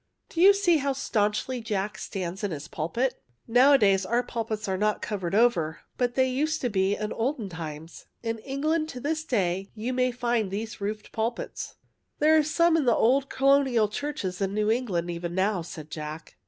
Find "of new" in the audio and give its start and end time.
14.41-14.71